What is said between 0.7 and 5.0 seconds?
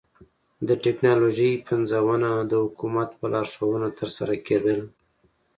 ټکنالوژۍ پنځونه د حکومت په لارښوونه ترسره کېدل